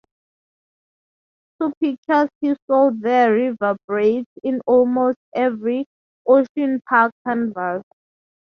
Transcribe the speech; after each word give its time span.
Two 1.61 1.73
pictures 1.79 2.29
he 2.39 2.55
saw 2.65 2.89
there 2.89 3.31
reverberate 3.33 4.25
in 4.41 4.59
almost 4.65 5.19
every 5.35 5.85
"Ocean 6.27 6.81
Park" 6.89 7.11
canvas. 7.23 7.83